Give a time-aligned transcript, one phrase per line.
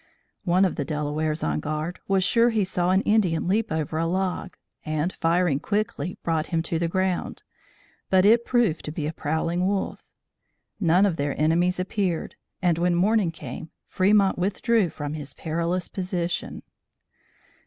[0.45, 4.07] One of the Delawares on guard was sure he saw an Indian leap over a
[4.07, 7.43] log, and firing quickly, brought him to the ground;
[8.09, 10.15] but it proved to be a prowling wolf.
[10.79, 12.33] None of their enemies appeared,
[12.63, 16.63] and when morning came, Fremont withdrew from his perilous position.